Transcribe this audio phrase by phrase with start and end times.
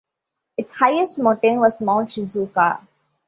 [0.57, 2.79] Its highest mountain was Mount Shisuka.